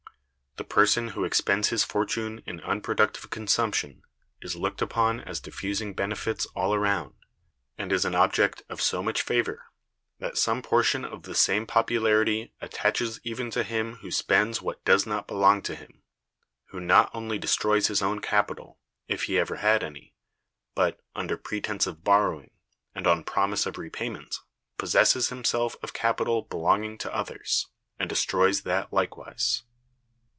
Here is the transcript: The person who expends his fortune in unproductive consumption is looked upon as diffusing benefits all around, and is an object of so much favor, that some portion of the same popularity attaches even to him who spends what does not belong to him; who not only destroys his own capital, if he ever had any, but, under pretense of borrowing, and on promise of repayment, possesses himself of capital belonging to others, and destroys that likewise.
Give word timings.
The 0.57 0.65
person 0.65 1.09
who 1.09 1.23
expends 1.23 1.69
his 1.69 1.85
fortune 1.85 2.43
in 2.45 2.59
unproductive 2.59 3.29
consumption 3.29 4.03
is 4.41 4.53
looked 4.53 4.81
upon 4.81 5.21
as 5.21 5.39
diffusing 5.39 5.93
benefits 5.93 6.45
all 6.47 6.73
around, 6.75 7.15
and 7.77 7.89
is 7.93 8.03
an 8.03 8.15
object 8.15 8.63
of 8.67 8.81
so 8.81 9.01
much 9.01 9.21
favor, 9.21 9.67
that 10.19 10.37
some 10.37 10.61
portion 10.61 11.05
of 11.05 11.23
the 11.23 11.35
same 11.35 11.65
popularity 11.65 12.53
attaches 12.59 13.21
even 13.23 13.49
to 13.51 13.63
him 13.63 13.95
who 14.01 14.11
spends 14.11 14.61
what 14.61 14.83
does 14.83 15.07
not 15.07 15.25
belong 15.25 15.61
to 15.63 15.73
him; 15.73 16.03
who 16.65 16.81
not 16.81 17.09
only 17.13 17.39
destroys 17.39 17.87
his 17.87 18.01
own 18.01 18.19
capital, 18.19 18.77
if 19.07 19.23
he 19.23 19.39
ever 19.39 19.55
had 19.55 19.83
any, 19.85 20.13
but, 20.75 20.99
under 21.15 21.37
pretense 21.37 21.87
of 21.87 22.03
borrowing, 22.03 22.51
and 22.93 23.07
on 23.07 23.23
promise 23.23 23.65
of 23.65 23.77
repayment, 23.77 24.35
possesses 24.77 25.29
himself 25.29 25.77
of 25.81 25.93
capital 25.93 26.41
belonging 26.41 26.97
to 26.97 27.15
others, 27.15 27.67
and 27.97 28.09
destroys 28.09 28.63
that 28.63 28.91
likewise. 28.91 29.63